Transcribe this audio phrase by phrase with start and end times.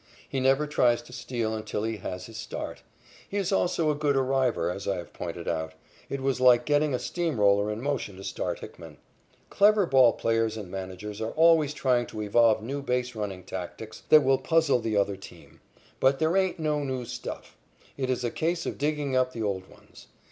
[0.27, 2.81] He never tries to steal until he has his start.
[3.29, 5.75] He is also a good arriver, as I have pointed out.
[6.09, 8.97] It was like getting a steamroller in motion to start Hickman.
[9.51, 14.23] Clever ball players and managers are always trying to evolve new base running tactics that
[14.23, 15.61] will puzzle the other team,
[15.99, 17.55] but "there ain't no new stuff."
[17.95, 20.07] It is a case of digging up the old ones.